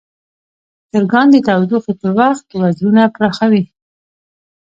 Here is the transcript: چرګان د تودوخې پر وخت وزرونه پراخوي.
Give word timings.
چرګان 0.91 1.27
د 1.31 1.35
تودوخې 1.47 1.93
پر 1.99 2.09
وخت 2.19 2.45
وزرونه 2.61 3.03
پراخوي. 3.15 3.63